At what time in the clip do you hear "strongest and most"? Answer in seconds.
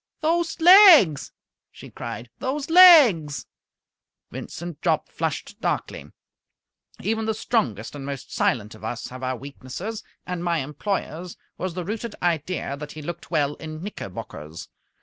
7.35-8.33